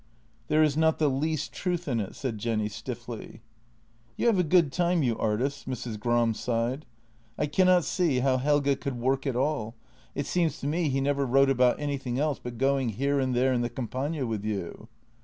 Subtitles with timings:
[0.47, 3.41] "There is not the least truth in it," said Jenny stiffly."
[4.17, 6.87] You have a good time, you artists." Mrs, Gram sighed."
[7.37, 9.75] I cannot see how Helge could work at all—
[10.15, 13.19] it seems to me JENNY 131 he never wrote about anything else but going here
[13.19, 14.87] and there in the Campagna with you."